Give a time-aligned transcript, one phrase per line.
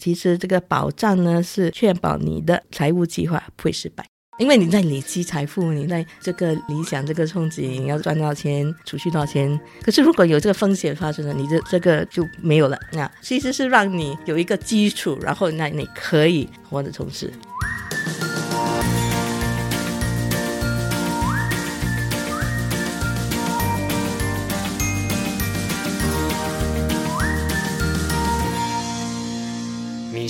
[0.00, 4.04] 其实这个保障呢，是确保你的财务计划不会失败。
[4.38, 9.60] 因为你在累积财富，你在这个理想、这个憧憬，要赚多少钱、储蓄多少钱。
[9.82, 12.78] 可是如果有这个风险发生了，你这这个就没有了。
[12.92, 17.30] 那其实是让你有一个基础，然后那你可以活得充实。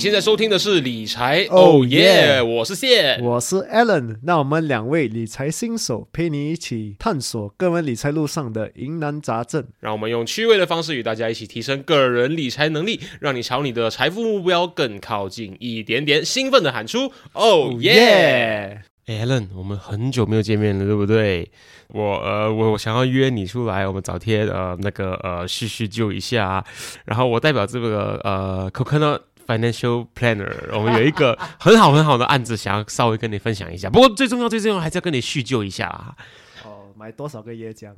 [0.01, 9.63] 现在收听的是理财，Oh 哦耶！yeah 我是谢，我是 Alan，那我们两位理财新手陪你一起探索个人理财路上的疑难杂症。
[9.79, 16.25] 让我们用趣味的方式与大家一起提升个人理财能力，让你朝你的财富目标更靠近一点点。
[16.25, 21.51] 兴奋的喊出，哦耶！Alan，我们很久没有见面了，对不对？
[21.89, 26.65] 我呃，我我想要约你出来，我们找天呃那个呃叙叙旧一下。
[27.05, 29.19] 然后我代表这个呃 Coconut
[29.51, 33.89] Financial Planner， 我们有一个很好很好的案子，想要稍微跟你分享一下。
[33.89, 36.15] 不过最重要最重要还是要跟你叙旧一下啊。
[36.63, 37.89] 哦，买多少个椰浆？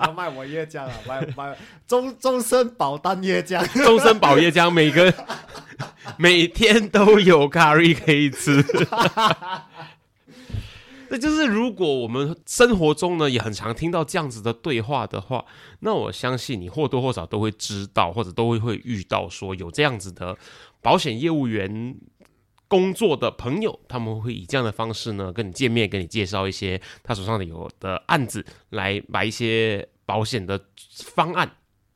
[0.00, 0.92] 要 卖我椰浆啊！
[1.06, 3.66] 买买终终身保单椰浆。
[3.84, 5.12] 终身保椰浆，每个
[6.16, 8.64] 每天都有咖喱可以吃。
[11.10, 15.44] 那就是如果我们生活中呢也很常听到这样子的对话的话，
[15.80, 20.36] 那我相信你或多或少都会知道，或者都会会遇到说有这样子的
[20.80, 21.96] 保险业务员
[22.68, 30.60] 工作的朋友，他们会以这样的方式呢跟你见面，跟你介绍一些他手上的有的案子，来把一些保险的
[31.04, 31.50] 方案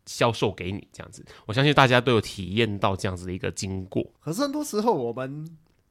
[0.06, 1.25] 销售给你，这样子。
[1.47, 4.04] 我相信大家都有体验到这样子的一个经过。
[4.20, 5.44] 可是很多时候我们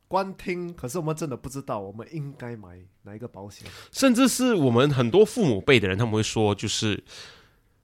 [0.09, 3.65] 光听，可是我们真的不知道我们应该买哪一个保险。
[3.91, 7.01] 甚至是我们很多父母辈的人，他们会说，就是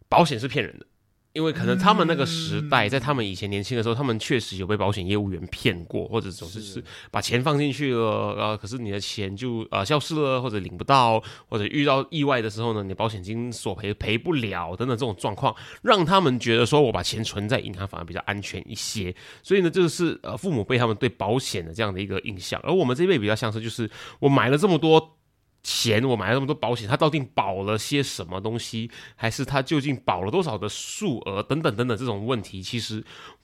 [0.09, 0.85] 保险是骗人的，
[1.35, 6.81] 因为可能他们那个时代，在他们以前年轻的时候，他们确实有被保险业务员骗过，或者总是是
[7.11, 19.13] 把钱放进去了，呃，可是你的钱就呃消失了，或者领不到，或者遇到意外的时候呢，你保险金索赔赔不了等等这种状况，让他们觉得说我把钱存在银行反而比较安全一些。
[19.43, 25.17] 所以呢，这个是呃父母辈他们对保险的这样的一个印象，而我们这一辈比较像是就是我买了这么多。
[25.65, 31.41] 钱我买了那么多保险，它到底保了些什么东西，还是它究竟保了多少的数额？
[31.41, 33.03] 等等等等这种问题，其实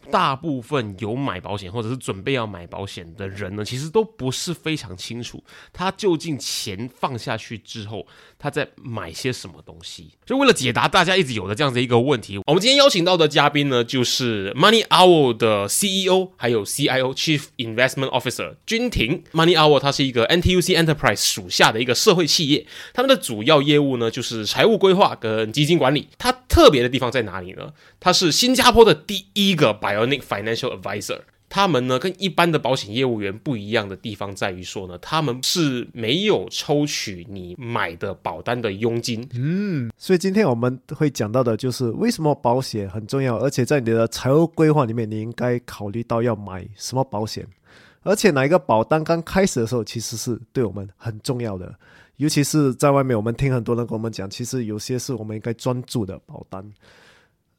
[0.09, 8.07] 大部分有买保险或者是准备要买保险的人呢，其实都不是非常清楚他究竟钱放下去之后，
[8.39, 10.12] 他在买些什么东西。
[10.25, 19.23] 所以为了解答大家一直有的这样子一个问题，我们今天邀请到的嘉宾呢，就是 Money Hour 的 CEO 还有 CIO Chief Investment Officer 君婷。
[19.33, 26.07] Money Hour 它是一个 NTUC Enterprise 属下的一个社会企业，他们的主要业务呢就是财务规划跟基金管理。
[26.18, 27.72] 它特别的地方在哪里呢？
[28.00, 31.22] 它是新加坡的第一个 Bionic Financial Advisor。
[31.53, 47.45] 他们呢跟一般的保险业务员不一样的地方在于说呢，他们是没有抽取你买的保单的佣金，嗯所以今天我们会讲到的就是为什么保险很重要，而且在你的财务规划里面，你应该考虑到要买什么保险，
[48.03, 51.73] 而且哪一个保单刚开始的时候其实是对我们很重要的，
[52.17, 56.67] 尤其是在外面，我们听很多人跟我们讲，其实有些是我们应该专注的保单。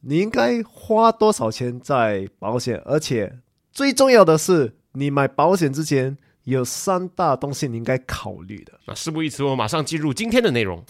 [0.01, 3.39] 你应该花多少钱在保险，而且
[3.71, 8.73] 最重要的是，你买保险之前有三大东西你应该考虑的。
[8.87, 10.85] 那事不宜迟，我马上进入今天的内容。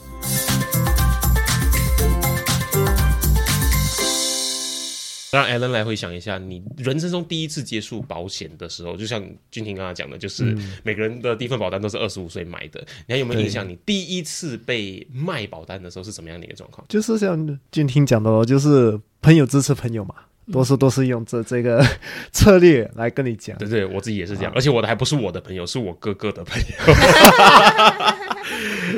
[5.33, 9.19] 让 Alan 来回想一下，你人生中第一次接触保险的时候，就像
[9.51, 12.85] 君婷刚刚讲的，就是每个人的第一份保单都是二十五岁买的。
[13.07, 13.67] 你还有没有印象？
[13.67, 16.87] 你第一次被卖保单的时候是怎么样的一个状况？
[16.87, 20.15] 就是像俊婷讲的哦，就是朋友支持朋友嘛，
[20.53, 21.83] 多数都是用这这个
[22.31, 23.57] 策略来跟你讲。
[23.57, 26.67] 对对，我自己也是这样，而且我的还不是我的朋友，是我哥哥的朋友。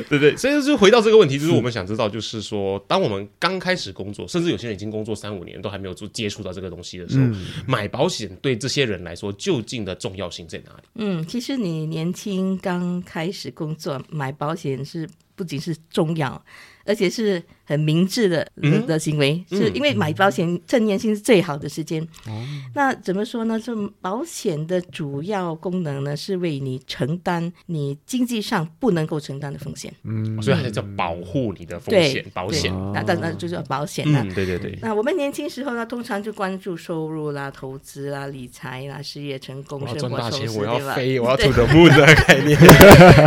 [0.09, 7.27] 对对，所以就回到这个问题，就是我们想知道，就是说，当我们刚开始工作，甚至有些人已经工作三五年，都还没有做接触到这个东西的时候，
[7.67, 10.83] 买保险对这些人来说，究竟的重要性在哪里？
[10.95, 16.45] 嗯，其实你年轻刚开始工作，买保险是不仅是重要，
[16.85, 22.07] 而且是很明智的嗯的行为，嗯是因为买保险趁年轻是最好的时间。
[22.75, 23.59] 那怎么说呢？
[23.59, 29.93] 这保险的主要功能呢，是为你承担你经济上不能够承担的风险。
[30.05, 32.73] 嗯，所以还是叫保护你的风险，保险。
[32.93, 34.21] 那那那就叫保险啦。
[34.23, 34.79] 嗯，对对对。
[34.83, 40.95] 那我们年轻时候呢，通常就关注收入啦、投资啦、理财啦、事业成功、生赚大钱，活充实，我要？
[40.95, 42.59] 飞，我要对 to the moon 的概念。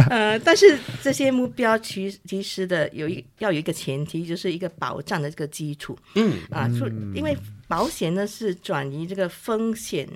[0.09, 5.97] 呃，但是这些目标其其实的有一要有一个前提，就是一个保障的这个基础。
[6.15, 10.07] 嗯，啊，就因为保险呢是转移这个风险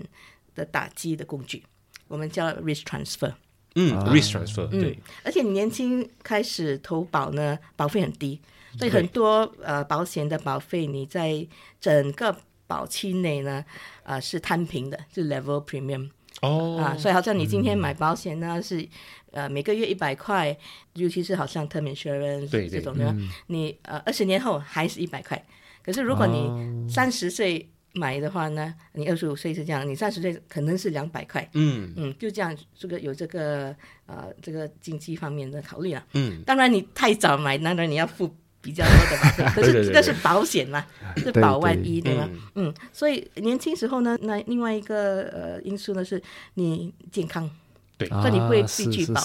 [0.55, 1.63] 的打击的工具，
[2.07, 3.33] 我们叫 risk transfer。
[3.75, 8.39] 嗯，risk transfer，嗯对，而且你年轻开始投保呢，保费很低，
[8.77, 11.47] 所以很多呃保险的保费你在
[11.79, 12.37] 整个
[12.67, 13.63] 保期内呢，
[14.03, 16.09] 呃是摊平的，就 level premium
[16.41, 16.77] 哦。
[16.77, 18.87] 啊，所以好像你今天买保险呢是
[19.31, 20.57] 呃每个月一百块，
[20.93, 23.15] 尤其是好像 term insurance 对对这种的，
[23.47, 25.43] 你呃二十年后还是一百块，
[25.83, 31.47] 可是如果你三十岁买的话呢，你二十五岁是这样，你三十岁可能是两百块。
[31.53, 31.93] 嗯。
[31.97, 33.75] 嗯，就这样，这个有这个
[34.05, 36.05] 呃这个经济方面的考虑了。
[36.13, 40.85] 嗯，当然你太早买，当然你要付比较多的保费，可 是这个是保险嘛，
[41.17, 42.29] 是保万一，的嘛？
[42.55, 42.67] 嗯。
[42.67, 46.21] 嗯，所以年轻时候呢，那另外一个呃因素呢是
[46.53, 47.49] 你健康。
[47.97, 49.21] 对，所以你会必须保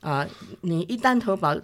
[0.00, 0.26] 啊、
[0.60, 1.56] 你一旦投保，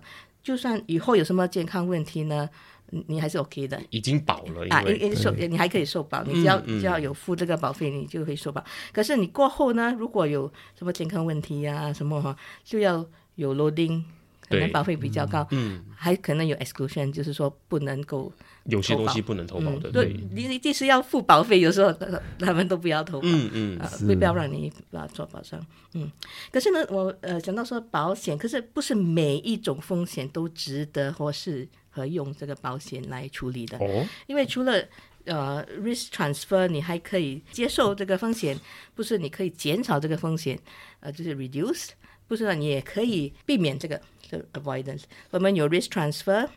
[0.42, 2.48] 就算以后有什么健康问题呢，
[2.90, 3.80] 你你还是 OK 的。
[3.90, 6.80] 已经保了，因啊，因为因受你还可以受保，你只要、嗯。
[6.80, 8.64] 只要有付这个保费，你就会受保。
[8.92, 12.34] 可是你过后呢，如果有什么健康问题呀、什么哈，
[12.64, 14.02] 就要有 loading，
[14.50, 18.32] 可能保费比较高，嗯，还可能有 exclusion，就是说不能够
[18.64, 20.06] 有些东西不能投保的，对。
[20.06, 23.28] 对，，你你即使要付保费，有时候他他们都不要投保。
[23.28, 23.78] 嗯嗯。
[23.78, 25.64] 呃，会不要让你啊做保障，
[25.94, 26.10] 嗯，
[26.50, 34.82] 可是呢，我呃讲到说保险，可是不是每一种风险都值得或是和用这个保险来处理的，哦，因为除了
[35.26, 38.58] 呃 risk transfer，你还可以接受这个风险，
[38.96, 40.58] 不是你可以减少这个风险，
[40.98, 41.90] 呃，就是 reduce，
[42.26, 44.00] 不是呢，你也可以避免这个
[44.30, 45.02] 这 avoidance。
[45.30, 46.48] 我们有 risk transfer、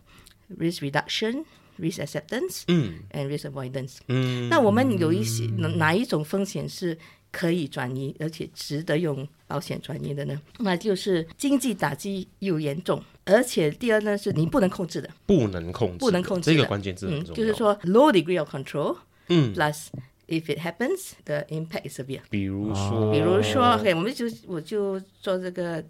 [0.60, 1.46] risk reduction、
[1.80, 3.98] risk acceptance 嗯 and risk avoidance。
[4.08, 6.98] 嗯，那我们有一些哪哪一种风险是
[7.32, 10.40] 可以转移，而且值得用保险转移的呢？
[10.60, 18.98] 那就是经济打击又严重，而且第二呢是你不能控制的，不能控制，不能控制这个关键字很嗯，重要，就是，说 low degree of control
[19.30, 19.88] 嗯，plus
[20.28, 22.22] if it happens the impact is severe。
[22.30, 25.84] 比如说，比如说，OK，我们就我就做这个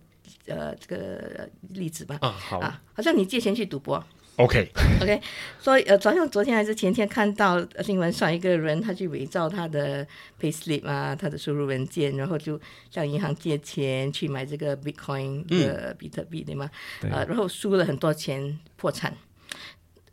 [0.48, 2.18] 呃这个例子吧。
[2.22, 4.04] 啊，好啊，好像你借钱去赌博
[4.38, 5.22] ，，OK，OK，
[5.60, 10.06] 所以呃，早上、昨天还是前天看到呃新闻上一个人，他去伪造他的
[10.40, 12.60] payslip 啊，他的收入文件，然后就
[12.90, 16.70] 向银行借钱去买这个 Bitcoin 的比特币，对吗？
[17.02, 19.16] 呃，然后输了很多钱，破产。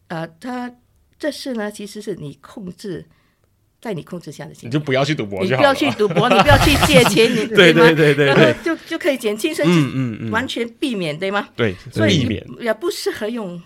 [0.09, 0.75] 呃，他
[1.19, 3.07] 这事呢，其实是你控制
[3.81, 4.69] 在你控制下的情况。
[4.69, 7.87] 你就不要去赌博你不要去赌博，你不要去借钱， 你对吗？
[7.87, 11.49] 对对对然后就就可以减轻，甚至嗯嗯嗯，完全避免，对吗？
[11.56, 12.47] 对，所以避免。
[12.61, 13.61] 也不适合用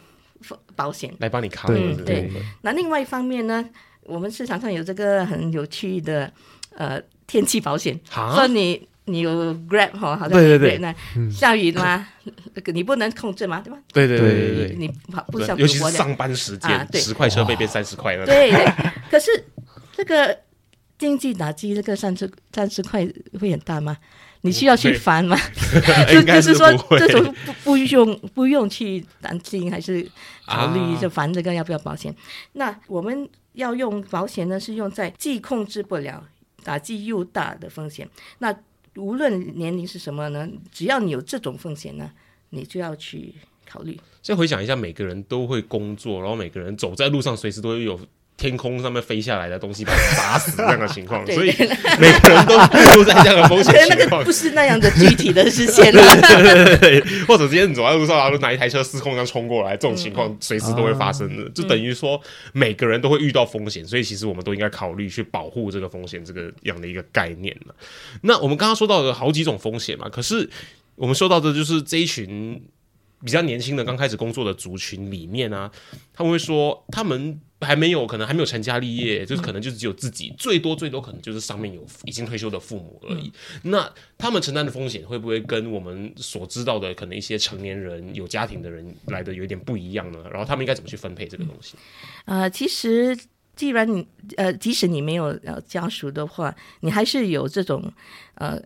[0.76, 1.12] 保险。
[1.18, 2.30] 来帮你 cover 对这个对。
[2.62, 3.64] 那另外一方面呢，
[4.02, 6.30] 我们市场上有这个很有趣的
[6.76, 8.34] 呃天气保险，哈？
[8.34, 10.78] 说你你有 Grab 哈，好像对对对。
[10.78, 10.94] 那
[11.30, 12.06] 下雨嘛，
[12.54, 13.78] 那个你不能控制嘛，对吧？
[13.92, 14.66] 对对对对对。
[14.68, 17.00] 对，你跑不对像尤其是赌博上班时啊间，对。
[17.00, 18.64] 十块车费变三十块了，对对，
[19.10, 19.30] 可是
[19.96, 20.38] 这个
[20.98, 23.06] 经济打击，这个三十三十块
[23.38, 23.96] 会很大吗？
[24.42, 25.34] 你需要去对烦吗？
[26.12, 30.02] 就就是说，这种不不用不用去担心，还是
[30.44, 32.14] 考虑啊就烦这个要不要保险。
[32.52, 36.22] 那我们要用保险呢，是用在既控制不了、
[36.62, 38.06] 打击又大的风险。
[38.38, 38.54] 那
[38.96, 42.10] 无论年龄是什么呢，只要你有这种风险呢，
[42.50, 43.34] 你就要去
[43.66, 43.98] 考虑。
[44.22, 47.98] 先回想一下，每个人都会工作，然后每个人走在路上，随时都会有
[48.36, 51.54] 天空上面飞下来的东西把你砸死这样的情况， 所以
[51.98, 52.56] 每个人都
[52.94, 54.32] 都在这样的风险那情况个不。
[54.32, 56.02] 是那样的具体的事件了。
[56.20, 62.20] 对对对，或者今天你走在路上，然后哪一台车失控这样冲过来，这种情况随时都会发生的，就等于说
[62.52, 67.74] 每个人都会遇到风险，所以其实我们都应该考虑去保护这个风险这个样的一个概念了。
[68.22, 70.50] 那我们刚刚说到的好几种风险嘛，可是
[70.96, 72.60] 我们说到的就是这一群
[73.24, 75.70] 比较年轻的刚开始工作的族群里面啊，
[76.12, 83.32] 他们会说他们还没有可能还没有成家立业，就是可能就是只有自己，最多最多可能就是上面有已经退休的父母而已。
[83.62, 90.18] 那他们承担的风险会不会跟我们所知道的可能一些成年人有家庭的人来的有点不一样呢？
[90.30, 91.76] 然后他们应该怎么去分配这个东西？
[92.26, 93.18] 呃，其实
[93.56, 97.90] 既然你呃，即使你没有呃家属的话，你还是有这种
[98.34, 98.60] 呃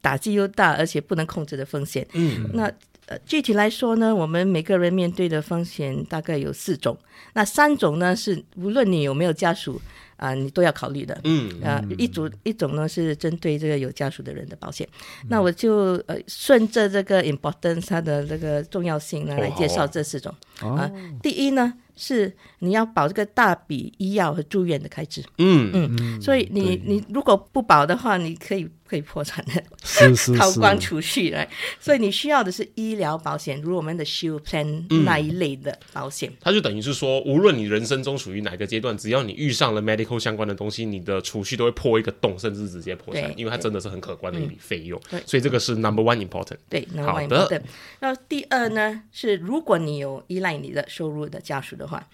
[0.00, 2.06] 打击又大而且不能控制的风险。
[2.12, 2.70] 嗯，那
[3.08, 6.96] 呃，具体来说呢，我们每个人面对的风险大概有四种。
[7.32, 9.80] 那三种呢是无论你有没有家属
[10.16, 11.16] 啊、你都要考虑的。
[11.22, 14.86] 嗯啊，一组一种呢是针对这个有家属的人的保险，
[15.28, 20.90] 那我就呃顺着这个 importance 它的这个重要性呢哦来介绍这四种啊。
[21.22, 25.70] 第一呢是你要保这个大笔医药和住院的开支，嗯。
[25.74, 31.46] 嗯，所以你你如果不保的话，你可以可以破产的，是是掏是， 光储蓄来，
[31.80, 36.32] 所以你需要的是医疗保险，如我们的 Shield Plan 嗯那一类的保险。
[36.40, 45.00] 它就等于是说，无论你人生中属于哪个阶段，只要你遇上了 medical 相关的东西，你的储蓄都会破一个洞，甚至直接破产，因为它真的是很可观的一笔费用。
[45.10, 45.20] 对。
[45.26, 46.58] 所以这个是 number one important。
[46.68, 47.62] 对，，number one important。
[48.00, 52.06] 那第二呢，是如果你有依赖你的收入的家属的话，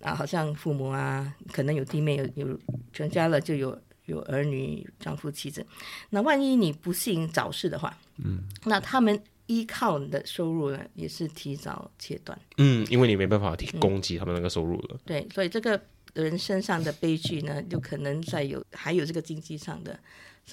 [0.00, 2.58] 啊，好像父母啊，可能有弟妹有有
[2.92, 5.64] 全家了，就有有儿女、丈夫、妻子。
[6.10, 12.38] 那万一你不幸早逝的话，嗯，那他们依靠你的收入呢，也是提早切断。
[12.56, 14.98] 嗯，因为你没办法提供给他们那个收入了。
[15.04, 15.80] 对，所以这个
[16.14, 19.98] 人身上的悲剧呢，就可能在有还有这个经济上的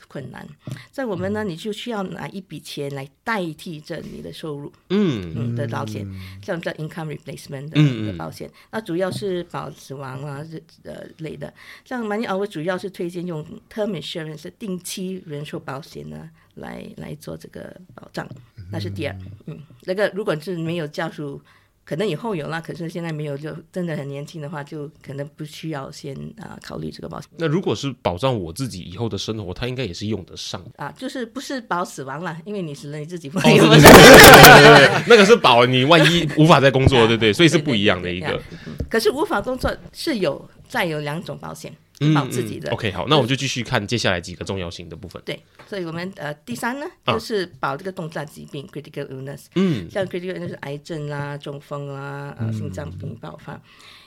[0.08, 0.48] 困难。
[0.92, 6.06] 在我们呢，你就需要拿一笔钱来代替着你的收入，嗯嗯的保险，
[6.42, 11.54] 像叫 income replacement 的嗯嗯的保险，那主要是保死亡啊这呃类的。
[11.84, 18.28] 像 Money Hour 主要是推荐用 term insurance 定期人寿保险呢来来做这个保障，
[18.72, 19.16] 那是第二。
[19.46, 21.42] 嗯，那个如果是没有家属。
[21.86, 30.84] 可能以后有啦，可是现在没有，就真的很年轻的话，就可能不需要先啊、考虑这个保险那如果是保障我自己以后的生活，它应该也是用得上的。
[30.84, 33.64] 啊，就是不是保死亡了，因为你死了你自己不哦，能有。
[33.70, 37.32] 对对对对对，那个是保你万一无法再工作，对不对？
[37.32, 38.42] 所以是不一样的一个。
[38.90, 42.70] 可是无法工作是有再有两种保险，嗯保自己的。
[42.70, 45.22] 嗯 OK，好，那我们就继续看接下来几个重要性的部分。
[45.26, 53.62] 对，所以我们呃第三呢，啊就是保这个重大疾病 （critical illness），嗯，像 critical illness 是癌症啦、中风啦、呃心脏病爆发，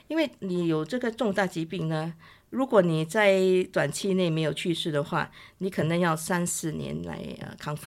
[0.08, 2.14] 因为你有这个重大疾病呢，
[2.50, 3.40] 如果你在
[3.72, 7.82] 短期内没有去世的话，你可能要三四年来呃康复。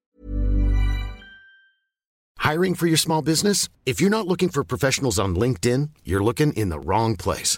[2.37, 3.67] Hiring for your small business?
[3.85, 7.57] If you're not looking for professionals on LinkedIn, you're looking in the wrong place.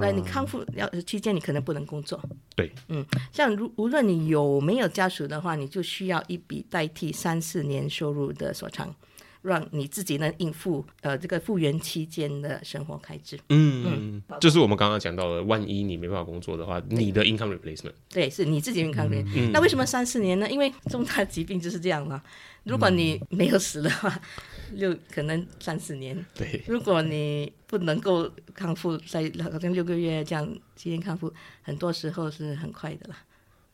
[0.00, 2.20] 那你康复要期间，你可能不能工作。
[2.56, 8.94] 对，嗯，像如无论你有没有家属的话，你就需要一笔代替三四年收入的所长，
[9.42, 13.38] 让你自己能应付呃这个复原期间的生活开支。
[13.48, 19.16] 嗯嗯，就是我们刚刚讲到的，万一你没办法工作的话，你的 income replacement，对，是你自己健康的。
[19.52, 20.48] 那为什么三四年呢？
[20.50, 22.22] 因为重大疾病就是这样嘛。
[22.64, 24.18] 如果你没有死的话，
[24.78, 33.16] 就可能三四年；对，如果你不能够康复，在好像六个月这样期间康复，很多时候是很快的啦，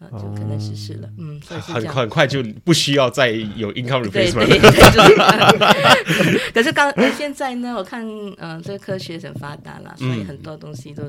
[0.00, 1.09] 啊、就可能实施了。
[1.19, 1.95] 嗯，所以很样。
[1.95, 4.73] 很快就不需要再有 income 对 replacement 对了。
[4.73, 6.40] 对，就是。
[6.54, 8.02] 可是刚呃现在呢，我看
[8.38, 11.02] 呃这个科学很发达了，所以很多东西都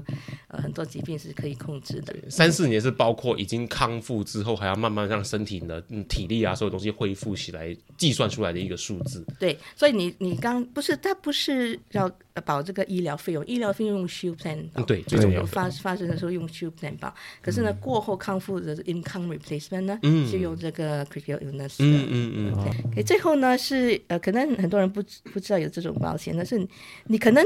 [0.50, 2.14] 呃很多疾病是可以控制的。
[2.30, 9.26] 三四年是包括已经康复之后，还要慢慢让身体的、嗯、体力啊，所有东西恢复起来，计算出来的一个数字。
[9.40, 15.46] 对，所以你你刚不是，它不是要呃保这个医疗费用，医疗费用用 Shield Plan 对，最重要。
[15.46, 20.28] 发发生的时候用 Shield Plan 保，可是呢，过后康复的 income replacement 呢，嗯。
[20.30, 21.86] 是用这个 critical illness 的。
[21.86, 22.34] 嗯嗯。
[22.36, 22.54] 嗯
[22.92, 26.68] ，OK，最后呢是呃，可能很多人不知不知道有这种保险，但是
[27.06, 27.44] 你可能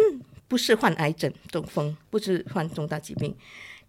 [0.48, 3.36] 不是患癌症、中风，不是患重大疾病，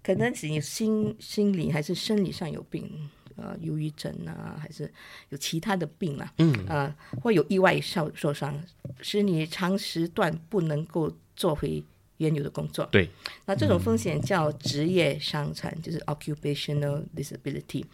[0.02, 2.90] 可能是你心心理还是生理上有病，
[3.36, 4.90] 呃，忧郁症啊，还是
[5.28, 8.58] 有其他的病啊，嗯，呃，会有意外受受伤，
[9.00, 11.82] 使你长时段不能够做回
[12.18, 12.86] 原有的工作。
[12.92, 13.08] 对，
[13.46, 17.84] 那这种风险叫职业伤残，就是 occupational disability。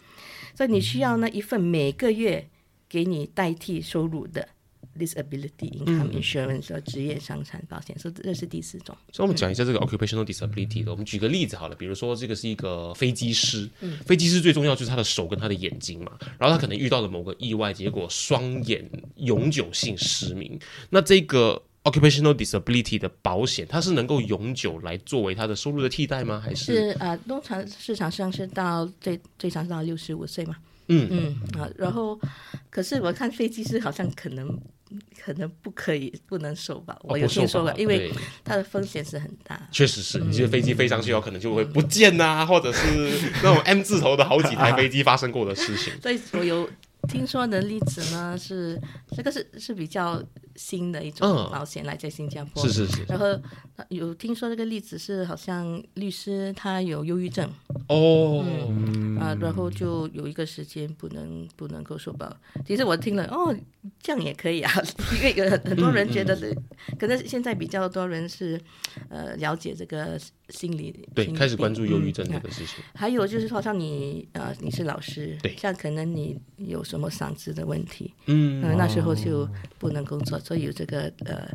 [0.54, 2.48] 所以你需要呢一份每个月
[2.88, 4.46] 给你代替收入的
[4.98, 8.94] disability income insurance 叫职业伤残保险，所以这是第四种。
[9.10, 10.90] 所以我们讲一下这个 occupational disability 的。
[10.90, 18.86] 我们举个例子好了，比如说这个是一个飞机师，嗯飞机师最重要就是他的手跟他的眼睛嘛，然后他可能遇到了某个意外，结果双眼
[19.16, 20.60] 永久性失明。
[20.90, 26.40] 那这个 occupational disability 的保险，它是能够永久来作为他的收入的替代吗？
[26.44, 30.56] 还是是呃，通常市场上是到最最长到六十五岁嘛。
[30.88, 32.18] 嗯嗯啊，然后
[32.68, 34.60] 可是我看飞机是好像可能
[35.18, 38.12] 可能不可以不能收吧，我有听说过保，因为
[38.44, 39.68] 它的风险是很大。
[39.70, 43.10] 确实是，你这个飞机飞上去，有可能就会不见呐、或者是
[43.42, 45.94] 那种 M 字头的好几台 飞机发生过的事情。
[46.02, 46.68] 所以我有
[47.08, 48.80] 听说的例子呢，是
[49.16, 50.22] 这个是是比较
[50.56, 51.50] 新的一种嗯。
[51.50, 52.62] 保险来在新加坡。
[52.66, 53.26] 是是是，然后
[53.76, 57.50] 呃有听说这个例子是好像律师他有忧郁症
[57.88, 58.44] 哦，
[59.20, 62.40] 啊、然后就有一个时间不能不能够说吧。
[62.66, 63.54] 其实我听了哦，
[64.00, 64.72] 这样也可以啊，
[65.16, 66.56] 因为有很很多人觉得是，
[66.98, 68.60] 可能现在比较多人是
[69.08, 72.82] 呃了解这个心理对，开始关注忧郁嗯嗯症这个事情。
[72.94, 75.56] 还有就是好，像你呃，你是老师，对。
[75.56, 78.62] 像可能你有什么嗓子的问题，嗯。
[78.62, 79.48] 呃，那时候就
[79.78, 81.48] 不能工作，所以有这个呃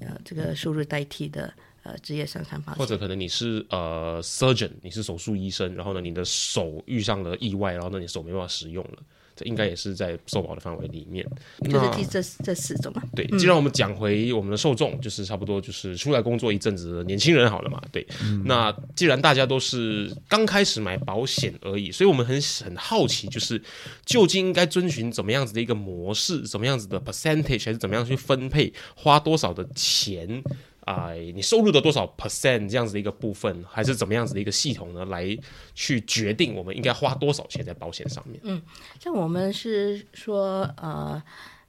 [0.00, 1.52] 呃这个收入代替的
[1.82, 2.78] 呃职业伤残保险。
[2.78, 8.98] 或者可能你是呃 surgeon，你是手术医生，然后呢，你的手遇上了意外，然后呢，你手没办法使用了，
[9.34, 11.26] 这应该也是在受保的范围里面。
[11.64, 17.82] 就是这这四种嘛，对，既然我们讲回我们的受众，就是差不多就是出来工作一阵子的年轻人好了嘛。
[17.90, 18.06] 对，
[18.44, 23.60] 那既然大家都是刚开始买保险而已，所以我们很很好奇，就是
[24.04, 30.42] 究竟应该遵循怎么样子的一个模式，怎么样子的 percentage，还是怎么样去分配，花多少的钱。
[30.84, 35.04] 啊、你收入的多少 percent 这样子的一个部分，还是怎么样子的一个系统呢？
[35.06, 35.38] 来
[35.74, 38.40] 去决定我们应该花多少钱在保险上面。
[38.42, 38.60] 嗯
[39.00, 41.22] 像我们是说呃，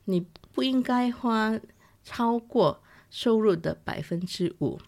[0.05, 1.59] 你不应该花
[2.03, 4.79] 超过收入的百分之五。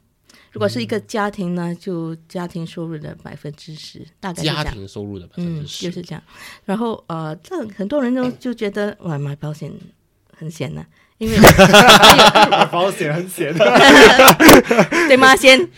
[0.52, 4.64] 如果是一个家庭呢，就家庭收入的百分之十，大概家。
[4.64, 6.24] 庭收入的百分嗯，之十、就是这样。
[6.64, 9.72] 然后呃，这很多人都就觉得哇，买保险
[10.34, 10.86] 很险呢、
[11.18, 11.38] 因为
[12.72, 13.54] 保险很险，
[15.08, 15.34] 对吗？
[15.36, 15.58] 先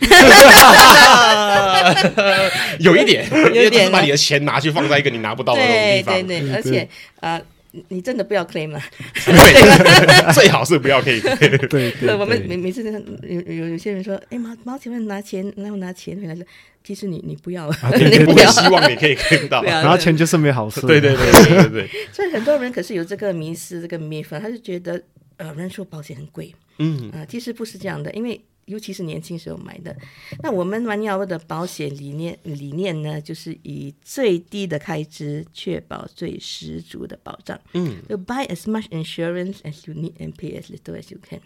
[2.80, 6.88] 有一点，因为就是把你的钱拿去放在一个你拿不到的那种对地方，对对，而且
[7.20, 8.80] 呃，你你真的不要 claim 了。
[9.24, 11.20] 对，最好是不要可以。
[11.20, 12.82] 对对对，我们每每次
[13.22, 16.44] 有有有些人说，哎，毛毛前面拿钱，然后拿钱回来了，
[16.82, 18.24] 其实你你不要，了你要。
[18.24, 19.62] 不会希望你可以看到。
[19.62, 25.00] 拿钱就是没好事，对对对对对对，所以很多人可是有这个迷失，这个 myth，他就觉得
[25.38, 29.96] 呃人寿保险很贵，嗯啊、其实不是这样的，因为尤其是年轻时候买的。
[30.42, 37.58] 那我们弯腰的保险理念理念呢，就是以最低的开支确保最十足的保障。
[37.72, 41.40] 嗯，就 buy as much insurance as you need and pay as little as you can。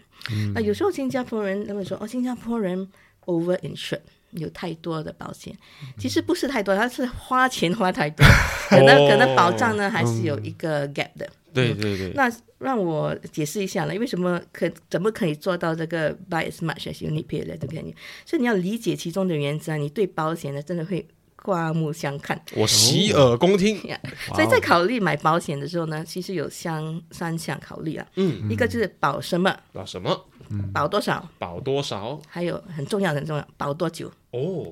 [0.53, 2.87] 那有时候新加坡人他们说哦，新加坡人
[3.25, 4.01] over insured。
[4.35, 5.55] 有太多的保险，
[5.99, 8.25] 其实不是太多，他是花钱花太多，
[8.67, 11.29] 可能可能保障呢还是有一个 gap 的。
[11.53, 12.11] 对对对。
[12.15, 12.27] 那
[12.63, 17.93] 让我解释一下了，为什么可怎么可以做到这个 buy as much as you need pay as little as you？
[18.25, 22.41] 所以你要理解其中的原则啊，你对保险呢真的会刮目相看。
[22.55, 23.83] 我洗耳恭听。
[23.83, 23.99] 呀
[24.33, 28.07] 所以在考虑买保险的时候呢，其实有相三项考虑啊。
[28.15, 30.25] 嗯，一个就是保什么，保什么？
[30.71, 32.21] 保多少，保多少？
[32.27, 34.11] 还有很重要很重要，保多久。
[34.31, 34.71] 哦，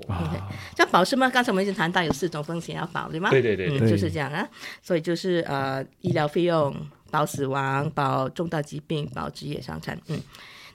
[0.77, 1.27] 像保什么？
[1.29, 3.31] 刚才我们已经谈到有四种风险要保，对吗？
[3.31, 4.47] 对对对嗯，对就是这样啊。
[4.83, 6.75] 所以就是呃，医疗费用、
[7.11, 9.99] 保死亡、保重大疾病、保职业伤残。
[10.07, 10.19] 嗯，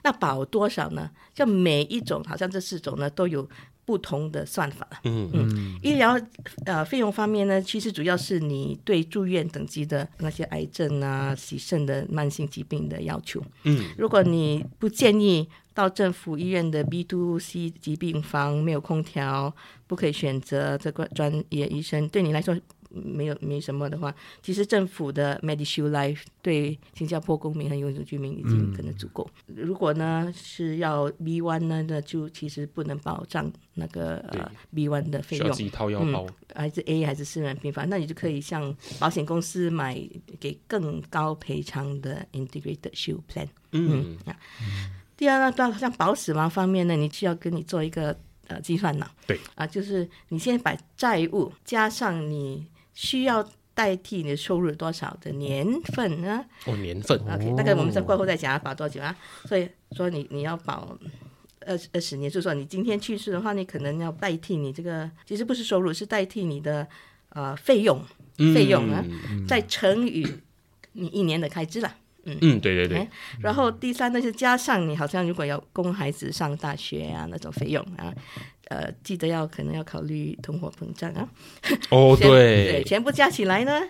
[0.03, 1.09] 那保多少呢？
[1.33, 3.47] 就每一种，好像这四种呢都有
[3.83, 4.87] 不同的算法。
[5.03, 6.19] 嗯嗯，医疗
[6.65, 13.41] 呃费用方面呢，其实主要是你对住院等级的那些癌症啊、洗肾的慢性疾病的要求。
[13.63, 19.53] 嗯，如果你不建议到政府医院的 B to C 疾病房，没有空调，
[19.85, 22.57] 不可以选择这个专业医生，对你来说
[23.03, 29.29] 没有没什么的话，其实政府的 Medishield Life 对新加坡公民和永久居民已经可能足够。
[29.45, 35.63] 如果呢是要 B one 呢，那就其实不能保障那个呃 B one 的费用需要自。
[35.63, 36.27] 己掏腰包。
[36.55, 39.95] 还是 A 还是私人病房，那你就可以向保险公司买
[40.39, 43.47] 给更高赔偿的 Integrated Shield Plan。
[43.73, 44.35] 嗯啊。
[45.15, 49.07] 第二呢，到像保死亡方面呢，你需要跟你做一个呃计算呢。
[49.27, 52.65] 对啊，就是你先把债务加上你
[52.97, 57.19] 需要代替你的收入多少的年份呢哦，年份。
[57.19, 59.15] ？OK，那个我们在过后再讲要保多久啊？
[59.45, 60.97] 所以说你你要保。
[61.69, 66.87] 二二十年，就是说你今天去世的话，你可能要代替你这个，其实不是收入，是代替你的
[67.31, 68.01] 呃费用，
[68.55, 69.03] 费用啊，
[69.45, 70.25] 再乘以
[70.93, 71.93] 你一年的开支了。
[72.41, 72.97] 嗯，对对对。
[72.97, 73.09] 哎，
[73.41, 78.13] 然后第三呢是加上你好像如果要供孩子上大学啊那种费用啊，
[78.69, 81.27] 呃，记得要可能要考虑通货膨胀啊。
[81.89, 83.81] 哦 对，对，全部加起来呢，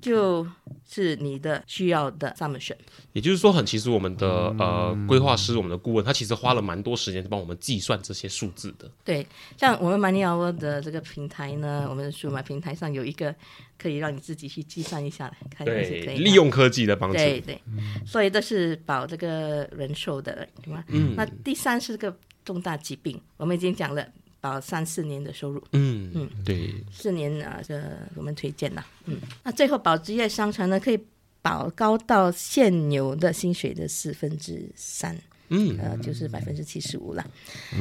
[0.00, 0.46] 就
[0.90, 2.74] 是你的需要的 summation。
[3.12, 8.90] 也就是说，很其实我们的呃规划师，我们的顾问，他其实花了蛮多时间帮我们计算这些数字的。
[9.04, 9.24] 对，
[9.56, 13.34] 像我们 Money Hour 的这个平台呢，我们的数码平台上有一个
[13.78, 17.16] 可以让你自己去计算一下来看是对可以，利用科技的帮助。
[17.16, 17.60] 对对，
[18.04, 20.84] 所以这是保这个人寿的，对吗？
[20.88, 24.06] 嗯那第三是个重大疾病，我们已经讲了，
[24.40, 27.80] 保三四年的收入，嗯嗯，对，四年啊，这
[28.14, 28.86] 我们推荐啦。
[29.04, 30.98] 嗯，那最后保职业伤残呢，可以
[31.42, 35.16] 保高到现有的薪水的四分之三。
[35.52, 37.26] 嗯呃，就是百分之七十五了。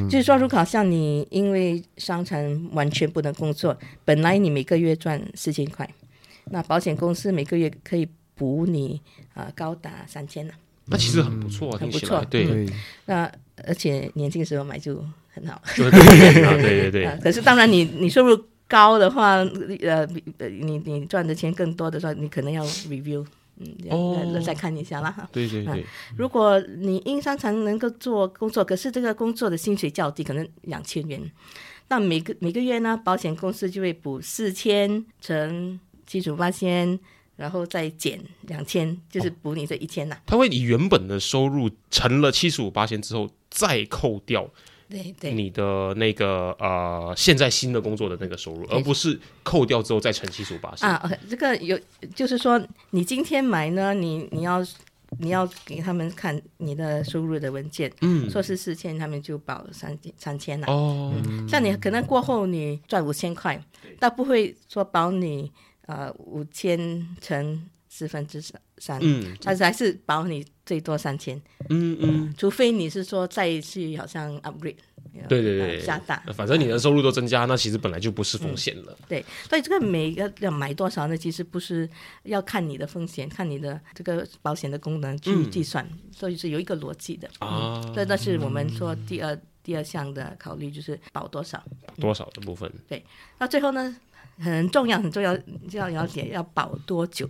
[0.10, 5.88] 就是说，如果好像你因为伤残完全不能工作，本来你每个月赚四千块，
[6.45, 9.00] 那保险公司每个月可以补你
[9.36, 10.54] 啊、呃高达三千呢。
[10.86, 12.65] 那其实很不错啊，很不错对，
[13.06, 13.32] 那
[13.67, 15.62] 而且年轻时候买就很好。
[15.76, 17.06] 对对对。
[17.08, 19.38] 啊，可是当然你你收入高的话，
[19.82, 20.06] 呃，
[20.48, 23.26] 你你赚的钱更多的时候，你可能要 review，
[23.58, 24.32] 嗯，哦。
[24.34, 25.30] 再再看一下啦。
[25.32, 25.86] 对对对，
[26.17, 31.19] 如果你因伤残能够做工作，可是这个工作的薪水较低，可能两千元，
[31.88, 37.00] 那每个每个月呢，保险公司就会补四千乘七十五八千，
[37.39, 44.45] 然后再减两千，就是补你这一千呐、他会以原本的收入乘了七十五八千之后，再扣掉
[44.89, 45.32] 对对。
[45.32, 50.89] 你的那个呃现在新的工作的那个收入，而不是扣掉之后再乘七十五八千。
[50.89, 51.80] 啊这个有
[52.13, 54.62] 就是说，你今天买呢，你你要
[55.19, 60.67] 你要给他们看你的收入的文件，嗯，说是四千，他们就保三三千了。
[60.67, 61.13] 哦，
[61.47, 63.60] 像你可能过后你赚五千块，
[63.97, 65.49] 但不会说保你
[65.89, 66.78] 呃五千
[67.19, 68.39] 乘四分之
[68.78, 71.36] 三，嗯但是还是保你最多三千，
[71.69, 74.75] 嗯嗯，除非你是说再去好像 upgrade，
[75.28, 78.95] 对对对，呃加大，反正你的收入都增加，那其实本来就不是风险了。
[79.08, 81.17] 对，所以这个每个要买多少呢？
[81.17, 81.89] 其实不是
[82.23, 91.62] 要看你的风险，看你的这个保险的功能去计算，所以是有一个逻辑的啊嗯，所以那是我们说第二第二项的考虑，就是保多少。
[91.99, 92.71] 多少的部分？
[92.88, 93.04] 对
[93.39, 93.95] 那最后呢，
[94.39, 95.36] 很重要很重要，
[95.69, 97.30] 就要了解要保多久。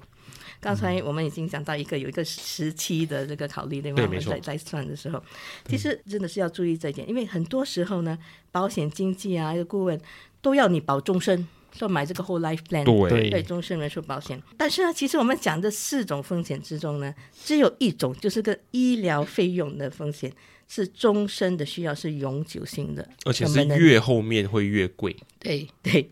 [0.61, 3.95] 刚才我们已经讲到一个有一个时期的这个考虑，对吗？
[3.95, 5.23] 对我们在在算的时候，
[5.65, 8.17] 其实真的是要注意这一点，因为很多时候呢，
[8.51, 9.99] 保险经纪啊，一个顾问
[10.41, 14.41] 都要你保终身，说买这个 whole life plan，对对终身人寿保险。
[14.57, 20.29] 但是呢，其实我们讲的四种风险之中呢，只有一种就是个医疗费用的风险
[20.71, 25.15] 是终身的需要，是永久性的，而且是越后面会越贵。
[25.39, 26.07] 对对，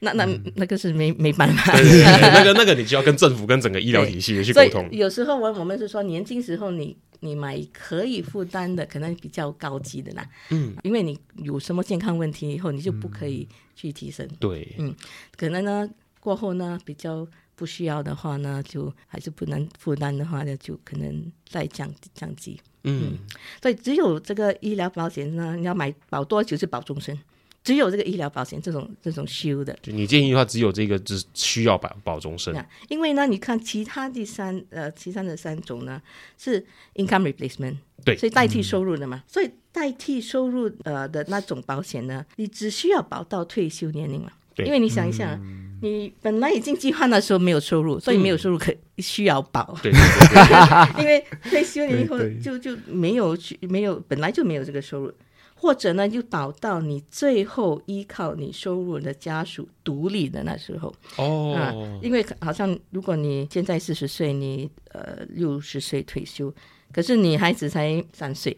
[0.00, 1.72] 那那、那个是没没办法。
[1.72, 4.88] 对对对，那个那个你就要跟政府跟整个医疗体系去沟通。
[4.90, 10.28] 有时候我我们是说，年轻时候你你买可以负担的，可能比较高级的啦。
[10.48, 13.46] 嗯，因为你有什么健康问题以后，你就不可以
[13.76, 14.26] 去提升。
[14.40, 14.92] 对，嗯
[15.36, 22.58] 可能呢过后呢比较不需要的话呢，就还是不能负担的话呢，就可能再降降级。
[22.84, 23.18] 嗯，
[23.62, 27.18] 所以只有这个医疗保险呢，你要买保多久是保终身。
[27.62, 32.54] 只有这个医疗保险这种这种修的，就你建议的话，只有这个只需要保保终身。
[32.54, 36.00] 那因为呢，你看其他第三呃，其他的三种呢
[36.38, 36.64] 是
[36.94, 44.32] income replacement，对所以代替收入的嘛，所以代替收入呃的那种保险呢，你只需要保到退休年龄嘛。
[44.54, 45.38] 对因为你想一下，
[45.82, 55.12] 你本来已经计划那时候没有收入，所以没有收入可需要保，对对对对， 因为退休了以后就就没有去没有本来就没有这个收入，
[55.54, 60.94] 或者呢就保到你最后依靠你收入的家属独立的那时候。
[61.16, 61.54] 哦。
[61.54, 66.52] 啊，，因为好像如果你现在四十岁，你呃六十岁退休，
[66.92, 68.56] 可是你孩子才三岁，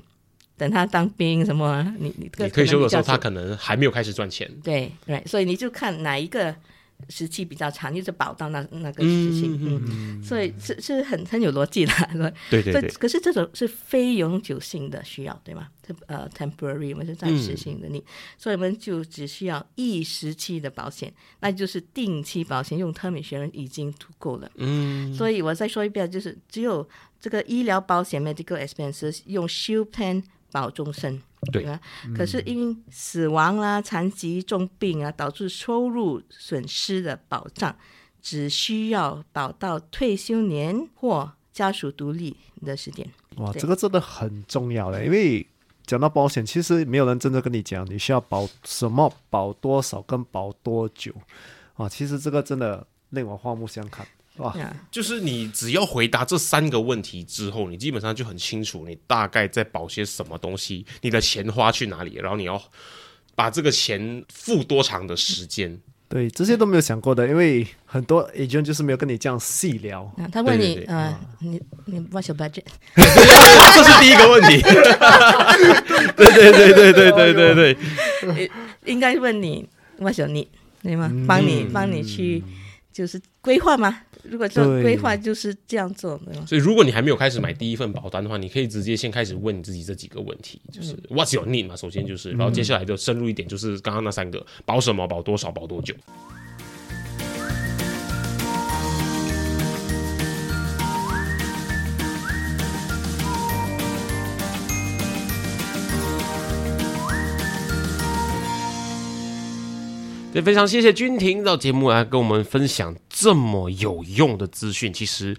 [0.57, 4.51] 等他当兵什么啊，你你你退休的时候，他可可能还没有开始赚钱。
[4.63, 6.55] 对对，所以你就看哪一个
[7.09, 11.93] 时期比较长，一直保到那那个时期，嗯，所以是是很很有逻辑的，
[12.51, 12.63] 对。
[12.63, 15.69] 对对，可是这种是非永久性的需要，对吗？
[15.83, 18.03] 这呃 temporary，我们是暂时性的，你，
[18.39, 24.51] 所以我们就只需要一时期的保险，那就是定期保险，用 term insurance 已经足够了。
[24.57, 26.89] 嗯，所以我再说一遍，就是只有
[27.21, 31.21] 这个医疗保险 medical expenses 用 shield plan 保终身。
[31.51, 31.81] 对吧？
[32.15, 37.75] 可是因死亡啦、残疾、重病啊导致收入损失的保障，
[38.21, 43.05] 只需要保到退休年或家属独立的时间。
[43.39, 45.45] 哇，这个真的很重要的，因为
[45.85, 51.13] 讲到保险，其实没有人真的跟你讲你需要保什么、保多少跟保多久
[51.75, 51.89] 啊。
[51.89, 54.07] 其实这个真的令我刮目相看。
[54.39, 54.55] 哇，
[54.91, 62.61] 就是你只要回答这三个问题之后，你基本上就很清楚你大概在保些什么东西，你的钱花去哪里，然后你要
[63.35, 65.79] 把这个钱付多长的时间。
[66.09, 70.03] 对，这些都没有想过的，因为很多 agent 就是没有跟你这样细聊。
[70.19, 72.65] 啊 他问你对对对呃，你你 what's your budget？
[72.95, 74.61] 这是第一个问题。
[76.15, 77.77] 对对对对对对对
[78.21, 78.51] 对，
[78.85, 79.67] 应该问你
[79.99, 80.49] what's your need，
[80.83, 81.11] 对吗？
[81.27, 82.45] 帮你帮你去
[82.93, 84.03] 就是规划嘛。
[84.23, 86.45] 如果做规划就是这样做，对吗？
[86.47, 95.95] 所以如果你还没有开始买第一份保单的话，你可以直接先开始问你自己这几个问题，就是 What's your need 嘛，首先就是，然后接下来就深入一点，就是刚刚那三个，保什么，保多少，保多久。
[110.35, 114.93] 也，非常谢谢君婷到节目来跟我们分享这么有用的资讯。
[114.93, 115.37] 其实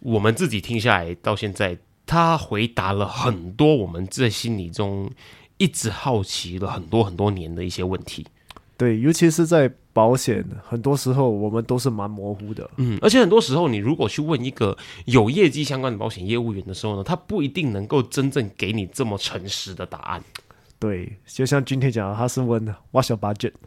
[0.00, 5.08] 我们自己听下来到现在，他回答了很多我们在心里中
[5.56, 8.26] 一直好奇了很多很多年的一些问题。
[8.76, 12.68] 对，尤其是在保险，很多时候我们都是蛮模糊的。
[12.78, 20.24] 嗯，而且很多时候，你如果去问一个有业绩相关的保险业务员的时候呢，他不一定能够真正给你这么诚实的答案。
[20.84, 23.52] 对，就像今天讲的，他是问 What's your budget？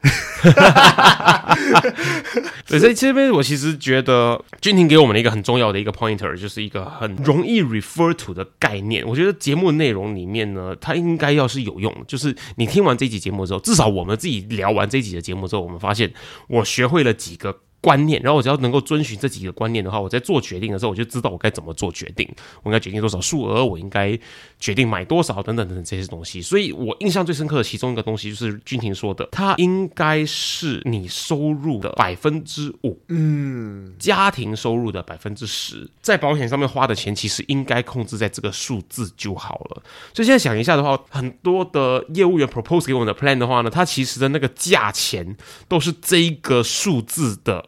[2.67, 9.03] 对，所以这边我其实觉得君婷给我们的一个很重要的一个 pointer，就是一个很容易 refer to 的概念。
[9.07, 11.91] 我觉得节目内容里面呢，它应该要是有用。
[12.07, 16.13] 就是你听完这集节目之后，至少我们自己聊完这集的节目之后，我们发现
[16.49, 17.61] 我学会了几个。
[17.79, 22.27] 观念，然后我只要能够遵循这几个观念的话，我在做决定的时候，我就知道我该怎么做决定。
[22.63, 24.17] 我应该决定多少数额，我应该
[24.59, 26.41] 决定买多少，等等等等这些东西。
[26.41, 39.83] 所以我印象最深刻的其中一个东西就是君婷说的，它应该是你收入的百分之五，嗯，家庭收入的百分之十，在保险上面花的钱，其实应该控制在这个数字就好了。
[40.13, 45.37] 所以现在想一下的话，很多的业务员 propose 给我们的 plan 的话呢，它其实的那个价钱
[45.67, 47.66] 都是这一个数字的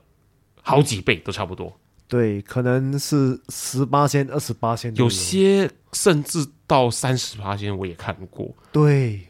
[0.70, 1.80] 好几倍，都差不多。
[2.08, 8.52] 对，可能是十八仙、二十八仙，有些甚至到三十八仙，我也看过。
[8.72, 9.28] 对，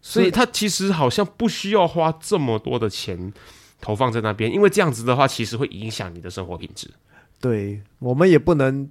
[0.00, 3.32] 所以它其实好像不需要花这么多的钱
[3.80, 6.88] 投放在那边，因为这样子的话，其实会影响你的生活品质。
[7.40, 8.88] 对，我们也不能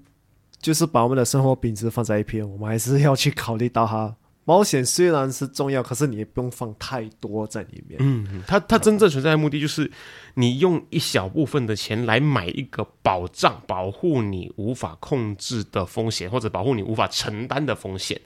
[0.59, 4.13] 就是把我们的生活品质放在一边，我们还是要去考虑到它。
[4.49, 7.99] 保险虽然是重要，可是你也不用放太多在里面。
[8.01, 9.91] 嗯，它它真正存在的目的就是，
[10.33, 18.19] 你用一小部分的钱来买一个保障，保护你无法控制的风险，或者保护你无法承担的风险。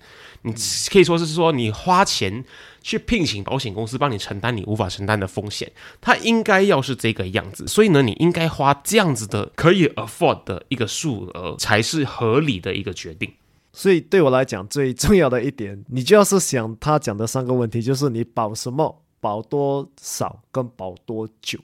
[0.43, 0.53] 你
[0.89, 2.45] 可以说是说，你花钱
[2.81, 7.67] 去聘请保险公司帮你承担你无法承担的风险，它应该要是这个样子。
[7.67, 13.29] 所以呢，你应该花这样子的可以 afford 的一个数额，才是合理的一个决定。
[13.73, 21.59] 所以对我来讲，最重要的一点，你就要是想他讲的三个问题，就是你保什么、保多少跟保多久。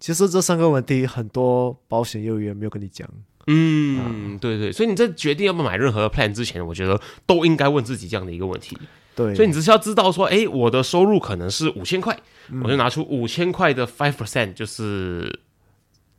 [0.00, 3.08] 其实这三个问题，很多保险业务员没有跟你讲。
[3.46, 8.76] 嗯，对对，所以你在决定要不要买任何的 plan 之前，我觉得都应该问自己这样的一个问题。
[9.14, 12.18] 对，所以你只是要知道说，哎，我的收入可能是五千块，
[12.62, 15.40] 我就拿出五千块的 five percent，就是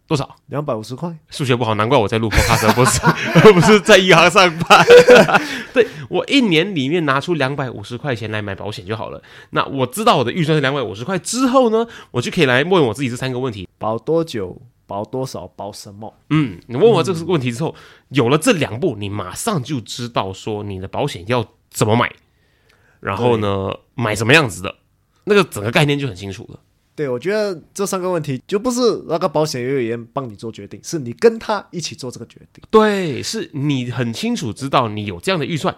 [0.05, 0.35] 多少？
[0.47, 1.15] 两百五十块。
[1.29, 3.01] 数学不好，难怪我在录 podcast，而不是
[3.45, 4.85] 而不是在银行上班。
[5.73, 9.21] 对我一年里面拿出两百五十块钱来买保险就好了。
[9.51, 13.67] 那我知道我的预算是两百五十块之后呢，我就可以来问我自己这三个问题。
[13.77, 14.61] 保多久？
[14.85, 15.47] 保多少？
[15.47, 16.13] 保什么？
[16.29, 17.73] 嗯，你问我这个问题之后，
[18.09, 22.13] 有了这两步，你马上就知道说你的保险要怎么买，
[22.99, 24.75] 然后呢，买什么样子的，
[25.23, 26.59] 那个整个概念就很清楚了。
[26.95, 32.63] 对，我觉得这三个问题就不是那个保险业务员帮你做决定，是你跟他一起做这个决定。
[32.69, 35.75] 对，是你很清楚知道你有这样的预算，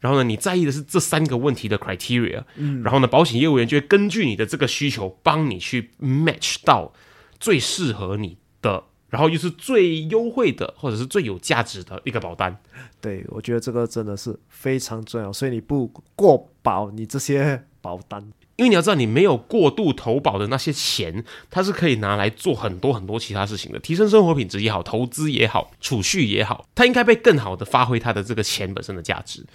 [0.00, 6.92] 然后呢，你在意的是这三个问题的 criteria，嗯，然后呢，保险业务员就会根据你的这个需求，帮你去 match 到
[7.40, 12.54] 最适合你的，然后又是最优惠的，或者是最有价值的一个保单。
[13.00, 18.30] 对，我觉得这个真的是非常重要，所以你不过保你这些保单。
[18.58, 29.46] 因为你要知道，你没有过度投保的那些钱，它是可以拿来做很多很多其他事情的，提升生活品质也好，投资也好，储蓄也好，它应该被更好的发挥它的这个钱本身的价值，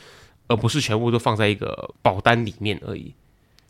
[0.47, 3.13] 而不是全部都放在一个保单里面而已。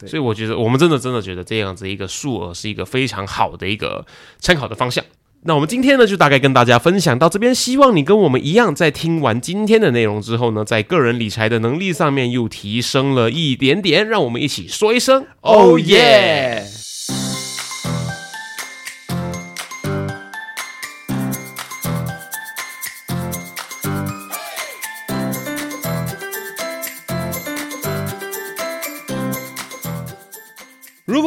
[0.05, 4.05] 所以我觉得，我们真的真的觉得这样子一个数额是一个非常好的一个
[4.37, 5.03] 参考的方向。
[5.45, 7.53] 那我们今天呢，就大概跟大家分享到这边。
[7.53, 14.07] 希望你跟我们一样，在听完今天的内容之后呢，在个人理财的能力上面又提升了一点点。
[14.07, 16.72] 让我们一起说一声 “Oh yeah”！